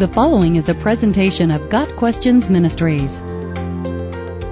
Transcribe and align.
The 0.00 0.08
following 0.08 0.56
is 0.56 0.70
a 0.70 0.74
presentation 0.74 1.50
of 1.50 1.68
Got 1.68 1.94
Questions 1.96 2.48
Ministries. 2.48 3.20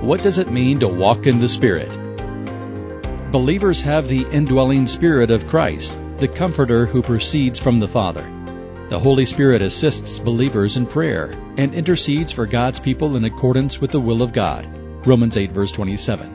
What 0.03 0.23
does 0.23 0.37
it 0.37 0.53
mean 0.53 0.79
to 0.81 0.89
walk 0.89 1.27
in 1.27 1.41
the 1.41 1.49
Spirit? 1.49 1.89
Believers 3.33 3.81
have 3.81 4.09
the 4.09 4.27
indwelling 4.31 4.87
Spirit 4.87 5.31
of 5.31 5.47
Christ, 5.47 5.99
the 6.19 6.29
Comforter 6.29 6.85
who 6.85 7.01
proceeds 7.01 7.59
from 7.59 7.81
the 7.81 7.89
Father. 7.89 8.31
The 8.91 8.99
Holy 8.99 9.25
Spirit 9.25 9.63
assists 9.63 10.19
believers 10.19 10.77
in 10.77 10.85
prayer 10.85 11.31
and 11.57 11.73
intercedes 11.73 12.31
for 12.31 12.45
God's 12.45 12.79
people 12.79 13.17
in 13.17 13.25
accordance 13.25 13.81
with 13.81 13.91
the 13.91 14.01
will 14.03 14.21
of 14.21 14.35
God. 14.35 14.69
Romans 15.07 15.39
8 15.39 15.53
verse 15.53 15.73
27. 15.73 16.31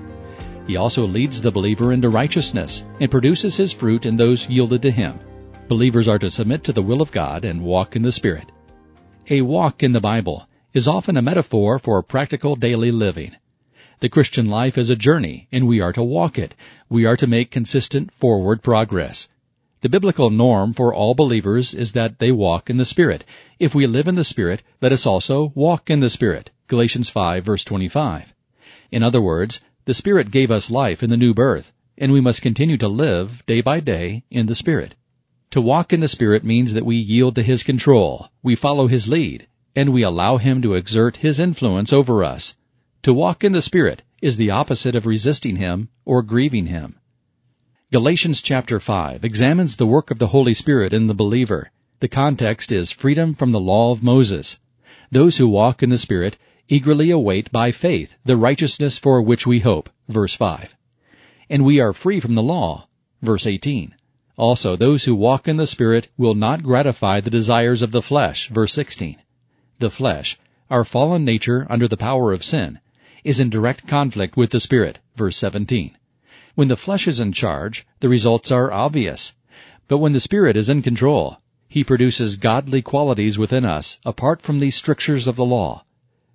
He 0.66 0.76
also 0.76 1.06
leads 1.06 1.40
the 1.40 1.52
believer 1.52 1.94
into 1.94 2.10
righteousness 2.10 2.84
and 3.00 3.12
produces 3.12 3.56
his 3.56 3.72
fruit 3.72 4.08
in 4.08 4.18
those 4.18 4.50
yielded 4.50 4.82
to 4.82 4.90
him. 4.90 5.20
Believers 5.68 6.08
are 6.08 6.18
to 6.18 6.32
submit 6.32 6.64
to 6.64 6.74
the 6.74 6.82
will 6.82 7.04
of 7.04 7.12
God 7.12 7.46
and 7.46 7.62
walk 7.62 7.96
in 7.96 8.02
the 8.02 8.12
Spirit. 8.12 8.50
A 9.30 9.40
walk 9.40 9.82
in 9.82 9.94
the 9.94 10.02
Bible 10.02 10.50
is 10.74 10.86
often 10.86 11.16
a 11.16 11.22
metaphor 11.22 11.80
for 11.80 12.04
practical 12.04 12.58
daily 12.58 12.92
living. 12.92 13.34
The 14.02 14.10
Christian 14.10 14.50
life 14.50 14.78
is 14.78 14.90
a 14.90 14.98
journey, 14.98 15.48
and 15.50 15.66
we 15.66 15.80
are 15.80 15.94
to 15.94 16.04
walk 16.04 16.38
it. 16.38 16.54
We 16.90 17.06
are 17.06 17.16
to 17.16 17.26
make 17.26 17.50
consistent 17.50 18.12
forward 18.12 18.62
progress. 18.62 19.30
The 19.80 19.88
biblical 19.88 20.30
norm 20.30 20.74
for 20.74 20.94
all 20.94 21.16
believers 21.16 21.74
is 21.74 21.94
that 21.94 22.20
they 22.20 22.34
walk 22.34 22.70
in 22.70 22.76
the 22.76 22.84
Spirit. 22.84 23.24
If 23.60 23.74
we 23.74 23.88
live 23.88 24.10
in 24.10 24.16
the 24.16 24.26
Spirit, 24.26 24.62
let 24.82 24.92
us 24.92 25.06
also 25.06 25.54
walk 25.56 25.90
in 25.90 26.02
the 26.02 26.10
Spirit. 26.10 26.50
Galatians 26.68 27.10
5 27.10 27.46
verse 27.46 27.64
25. 27.64 28.34
In 28.92 29.04
other 29.04 29.22
words, 29.22 29.62
the 29.86 29.94
Spirit 29.94 30.32
gave 30.32 30.52
us 30.52 30.70
life 30.70 31.02
in 31.02 31.10
the 31.10 31.16
new 31.16 31.34
birth, 31.34 31.72
and 31.98 32.12
we 32.12 32.20
must 32.20 32.42
continue 32.42 32.78
to 32.78 32.90
live 32.90 33.46
day 33.46 33.62
by 33.62 33.80
day 33.80 34.26
in 34.30 34.48
the 34.48 34.56
Spirit. 34.56 34.96
To 35.54 35.62
walk 35.62 35.94
in 35.94 36.00
the 36.00 36.08
Spirit 36.08 36.44
means 36.44 36.74
that 36.74 36.84
we 36.84 36.96
yield 36.96 37.36
to 37.36 37.44
His 37.44 37.62
control, 37.62 38.32
we 38.42 38.56
follow 38.56 38.88
His 38.88 39.08
lead, 39.08 39.46
and 39.76 39.94
we 39.94 40.02
allow 40.02 40.38
Him 40.38 40.64
to 40.64 40.74
exert 40.74 41.18
His 41.18 41.38
influence 41.38 41.94
over 41.94 42.24
us. 42.24 42.56
To 43.04 43.14
walk 43.14 43.44
in 43.44 43.52
the 43.52 43.62
Spirit 43.62 44.02
is 44.20 44.38
the 44.38 44.50
opposite 44.50 44.96
of 44.96 45.06
resisting 45.06 45.58
Him 45.58 45.90
or 46.06 46.24
grieving 46.24 46.66
Him. 46.66 46.96
Galatians 47.92 48.42
chapter 48.42 48.80
5 48.80 49.24
examines 49.24 49.76
the 49.76 49.86
work 49.86 50.10
of 50.10 50.18
the 50.18 50.30
Holy 50.30 50.56
Spirit 50.56 50.92
in 50.92 51.06
the 51.06 51.14
believer. 51.14 51.70
The 52.00 52.08
context 52.08 52.72
is 52.72 52.90
freedom 52.90 53.36
from 53.36 53.52
the 53.52 53.60
law 53.60 53.92
of 53.92 54.02
Moses. 54.02 54.60
Those 55.12 55.38
who 55.38 55.48
walk 55.48 55.84
in 55.84 55.92
the 55.92 56.00
Spirit 56.00 56.36
eagerly 56.68 57.12
await 57.12 57.52
by 57.52 57.72
faith 57.72 58.16
the 58.26 58.38
righteousness 58.38 58.98
for 58.98 59.22
which 59.22 59.46
we 59.46 59.60
hope. 59.60 59.92
Verse 60.10 60.34
5. 60.34 60.76
And 61.48 61.64
we 61.64 61.80
are 61.80 61.94
free 61.94 62.20
from 62.20 62.34
the 62.34 62.42
law. 62.42 62.88
Verse 63.22 63.46
18. 63.46 63.94
Also, 64.38 64.76
those 64.76 65.04
who 65.04 65.14
walk 65.14 65.48
in 65.48 65.58
the 65.58 65.68
Spirit 65.68 66.10
will 66.18 66.34
not 66.34 66.64
gratify 66.64 67.20
the 67.20 67.30
desires 67.30 67.84
of 67.84 67.92
the 67.92 68.02
flesh. 68.02 68.50
Verse 68.50 68.74
16. 68.74 69.18
The 69.78 69.92
flesh, 69.92 70.40
our 70.72 70.84
fallen 70.84 71.24
nature 71.24 71.68
under 71.70 71.88
the 71.88 71.98
power 71.98 72.32
of 72.32 72.44
sin, 72.44 72.80
is 73.24 73.40
in 73.40 73.52
direct 73.52 73.88
conflict 73.88 74.36
with 74.36 74.50
the 74.50 74.60
Spirit. 74.60 74.98
Verse 75.16 75.38
17. 75.38 75.96
When 76.56 76.68
the 76.68 76.76
flesh 76.76 77.08
is 77.08 77.20
in 77.20 77.32
charge, 77.32 77.86
the 78.00 78.10
results 78.10 78.52
are 78.52 78.74
obvious. 78.74 79.34
But 79.88 80.00
when 80.00 80.14
the 80.14 80.20
Spirit 80.20 80.58
is 80.58 80.70
in 80.70 80.82
control, 80.82 81.38
He 81.68 81.84
produces 81.84 82.38
godly 82.38 82.82
qualities 82.82 83.38
within 83.38 83.66
us 83.66 84.00
apart 84.04 84.42
from 84.42 84.60
these 84.60 84.76
strictures 84.76 85.28
of 85.28 85.36
the 85.36 85.46
law. 85.46 85.86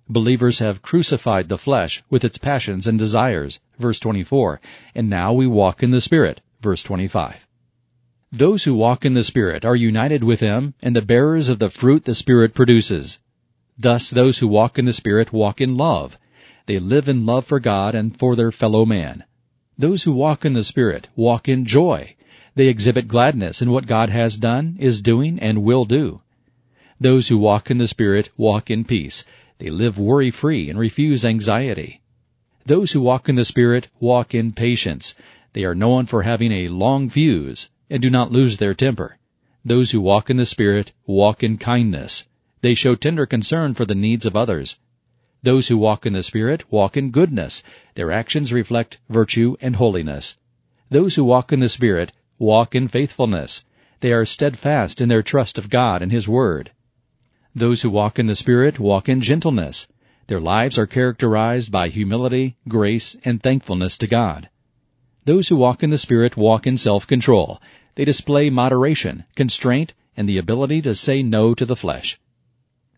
Believers 0.07 0.59
have 0.59 0.81
crucified 0.81 1.49
the 1.49 1.57
flesh 1.57 2.01
with 2.09 2.23
its 2.23 2.37
passions 2.37 2.87
and 2.87 2.97
desires. 2.97 3.59
Verse 3.77 3.99
24. 3.99 4.61
And 4.95 5.09
now 5.09 5.33
we 5.33 5.47
walk 5.47 5.83
in 5.83 5.91
the 5.91 6.01
Spirit. 6.01 6.41
Verse 6.61 6.81
25. 6.81 7.45
Those 8.31 8.65
who 8.65 8.75
walk 8.75 9.05
in 9.05 9.15
the 9.15 9.23
Spirit 9.23 9.65
are 9.65 9.75
united 9.75 10.23
with 10.23 10.39
Him 10.39 10.75
and 10.83 10.95
the 10.95 11.01
bearers 11.01 11.49
of 11.49 11.57
the 11.57 11.71
fruit 11.71 12.05
the 12.05 12.13
Spirit 12.13 12.53
produces. 12.53 13.17
Thus 13.75 14.11
those 14.11 14.37
who 14.37 14.47
walk 14.47 14.77
in 14.77 14.85
the 14.85 14.93
Spirit 14.93 15.33
walk 15.33 15.59
in 15.59 15.75
love. 15.75 16.15
They 16.67 16.77
live 16.77 17.09
in 17.09 17.25
love 17.25 17.45
for 17.45 17.59
God 17.59 17.95
and 17.95 18.15
for 18.15 18.35
their 18.35 18.51
fellow 18.51 18.85
man. 18.85 19.23
Those 19.79 20.03
who 20.03 20.11
walk 20.11 20.45
in 20.45 20.53
the 20.53 20.63
Spirit 20.63 21.07
walk 21.15 21.49
in 21.49 21.65
joy. 21.65 22.15
They 22.53 22.67
exhibit 22.67 23.07
gladness 23.07 23.63
in 23.63 23.71
what 23.71 23.87
God 23.87 24.11
has 24.11 24.37
done, 24.37 24.77
is 24.79 25.01
doing, 25.01 25.39
and 25.39 25.63
will 25.63 25.85
do. 25.85 26.21
Those 26.99 27.29
who 27.29 27.37
walk 27.39 27.71
in 27.71 27.79
the 27.79 27.87
Spirit 27.87 28.29
walk 28.37 28.69
in 28.69 28.83
peace. 28.83 29.25
They 29.57 29.71
live 29.71 29.97
worry-free 29.97 30.69
and 30.69 30.77
refuse 30.77 31.25
anxiety. 31.25 32.01
Those 32.63 32.91
who 32.91 33.01
walk 33.01 33.27
in 33.27 33.33
the 33.33 33.43
Spirit 33.43 33.87
walk 33.99 34.35
in 34.35 34.51
patience. 34.51 35.15
They 35.53 35.63
are 35.63 35.73
known 35.73 36.05
for 36.05 36.21
having 36.21 36.51
a 36.51 36.67
long 36.67 37.09
fuse 37.09 37.71
and 37.89 38.01
do 38.01 38.09
not 38.09 38.31
lose 38.31 38.57
their 38.57 38.73
temper. 38.73 39.17
Those 39.65 39.91
who 39.91 40.01
walk 40.01 40.29
in 40.29 40.37
the 40.37 40.45
Spirit 40.45 40.93
walk 41.05 41.43
in 41.43 41.57
kindness. 41.57 42.27
They 42.61 42.73
show 42.73 42.95
tender 42.95 43.25
concern 43.25 43.73
for 43.73 43.85
the 43.85 43.95
needs 43.95 44.25
of 44.25 44.37
others. 44.37 44.79
Those 45.41 45.69
who 45.69 45.77
walk 45.77 46.05
in 46.05 46.13
the 46.13 46.23
Spirit 46.23 46.69
walk 46.71 46.97
in 46.97 47.11
goodness. 47.11 47.63
Their 47.95 48.11
actions 48.11 48.51
reflect 48.51 48.99
virtue 49.09 49.55
and 49.61 49.77
holiness. 49.77 50.37
Those 50.89 51.15
who 51.15 51.23
walk 51.23 51.53
in 51.53 51.61
the 51.61 51.69
Spirit 51.69 52.11
walk 52.37 52.75
in 52.75 52.87
faithfulness. 52.87 53.65
They 54.01 54.11
are 54.11 54.25
steadfast 54.25 55.01
in 55.01 55.09
their 55.09 55.23
trust 55.23 55.57
of 55.57 55.69
God 55.69 56.01
and 56.01 56.11
His 56.11 56.27
Word. 56.27 56.71
Those 57.55 57.81
who 57.81 57.89
walk 57.89 58.19
in 58.19 58.27
the 58.27 58.35
Spirit 58.35 58.79
walk 58.79 59.09
in 59.09 59.21
gentleness. 59.21 59.87
Their 60.27 60.39
lives 60.39 60.77
are 60.77 60.85
characterized 60.85 61.71
by 61.71 61.89
humility, 61.89 62.55
grace, 62.67 63.15
and 63.25 63.41
thankfulness 63.41 63.97
to 63.97 64.07
God. 64.07 64.49
Those 65.25 65.47
who 65.47 65.55
walk 65.55 65.83
in 65.83 65.89
the 65.89 65.97
Spirit 65.97 66.37
walk 66.37 66.67
in 66.67 66.77
self-control. 66.77 67.61
They 67.99 68.05
display 68.05 68.49
moderation, 68.49 69.25
constraint, 69.35 69.93
and 70.15 70.29
the 70.29 70.37
ability 70.37 70.81
to 70.83 70.95
say 70.95 71.21
no 71.21 71.53
to 71.53 71.65
the 71.65 71.75
flesh. 71.75 72.17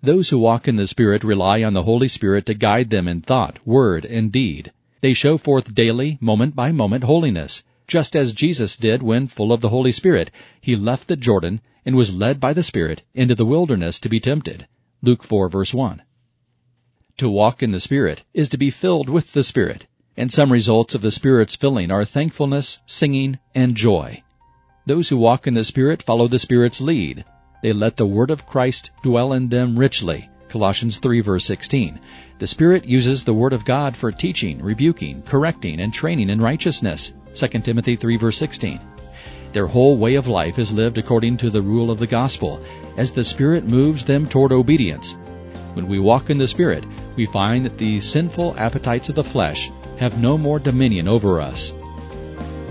Those 0.04 0.30
who 0.30 0.38
walk 0.38 0.68
in 0.68 0.76
the 0.76 0.86
Spirit 0.86 1.24
rely 1.24 1.64
on 1.64 1.74
the 1.74 1.82
Holy 1.82 2.08
Spirit 2.08 2.46
to 2.46 2.54
guide 2.54 2.92
them 2.92 3.08
in 3.08 3.22
thought, 3.22 3.58
word, 3.66 4.06
and 4.06 4.32
deed. 4.32 4.72
They 5.00 5.16
show 5.16 5.40
forth 5.40 5.74
daily, 5.74 6.20
moment 6.22 6.56
by 6.56 6.72
moment 6.72 7.06
holiness, 7.06 7.64
just 7.88 8.16
as 8.16 8.32
Jesus 8.32 8.78
did 8.78 9.02
when, 9.02 9.26
full 9.26 9.52
of 9.52 9.62
the 9.62 9.70
Holy 9.70 9.92
Spirit, 9.92 10.30
he 10.62 10.76
left 10.76 11.08
the 11.08 11.16
Jordan 11.16 11.62
and 11.84 11.96
was 11.96 12.14
led 12.14 12.40
by 12.40 12.54
the 12.54 12.62
Spirit 12.62 13.02
into 13.16 13.34
the 13.34 13.44
wilderness 13.44 14.00
to 14.02 14.08
be 14.08 14.20
tempted. 14.20 14.68
Luke 15.02 15.24
4 15.24 15.50
verse 15.50 15.74
1. 15.74 16.04
To 17.18 17.28
walk 17.28 17.64
in 17.64 17.72
the 17.72 17.80
Spirit 17.80 18.24
is 18.36 18.50
to 18.50 18.58
be 18.60 18.70
filled 18.70 19.10
with 19.10 19.34
the 19.34 19.44
Spirit, 19.44 19.88
and 20.16 20.32
some 20.32 20.52
results 20.52 20.94
of 20.94 21.02
the 21.02 21.10
Spirit's 21.10 21.56
filling 21.56 21.90
are 21.90 22.06
thankfulness, 22.06 22.78
singing, 22.86 23.40
and 23.56 23.74
joy. 23.74 24.22
Those 24.88 25.10
who 25.10 25.18
walk 25.18 25.46
in 25.46 25.54
the 25.54 25.64
Spirit 25.64 26.02
follow 26.02 26.28
the 26.28 26.40
Spirit's 26.40 26.82
lead. 26.82 27.24
They 27.62 27.72
let 27.72 27.98
the 27.98 28.06
Word 28.08 28.32
of 28.32 28.48
Christ 28.48 28.90
dwell 29.04 29.34
in 29.34 29.48
them 29.50 29.78
richly. 29.78 30.28
Colossians 30.50 30.98
3 30.98 31.22
verse 31.22 31.46
16. 31.46 32.00
The 32.40 32.48
Spirit 32.48 32.86
uses 32.86 33.24
the 33.24 33.34
Word 33.34 33.54
of 33.54 33.64
God 33.64 33.96
for 33.96 34.12
teaching, 34.12 34.60
rebuking, 34.60 35.22
correcting, 35.22 35.80
and 35.80 35.94
training 35.94 36.32
in 36.32 36.42
righteousness. 36.42 37.14
2 37.36 37.48
Timothy 37.60 37.96
3 37.96 38.18
verse 38.18 38.38
16. 38.38 38.80
Their 39.54 39.68
whole 39.68 39.98
way 39.98 40.16
of 40.16 40.28
life 40.28 40.58
is 40.58 40.72
lived 40.72 40.98
according 40.98 41.38
to 41.38 41.52
the 41.52 41.62
rule 41.62 41.92
of 41.92 42.00
the 42.00 42.08
gospel, 42.08 42.60
as 42.98 43.12
the 43.12 43.24
Spirit 43.24 43.66
moves 43.66 44.04
them 44.04 44.26
toward 44.28 44.52
obedience. 44.52 45.16
When 45.74 45.88
we 45.88 46.00
walk 46.00 46.32
in 46.32 46.40
the 46.40 46.48
Spirit, 46.48 46.86
we 47.16 47.28
find 47.28 47.66
that 47.66 47.78
the 47.78 48.02
sinful 48.02 48.56
appetites 48.58 49.10
of 49.10 49.16
the 49.16 49.24
flesh 49.24 49.70
have 50.00 50.20
no 50.20 50.40
more 50.40 50.58
dominion 50.58 51.08
over 51.08 51.40
us. 51.40 51.72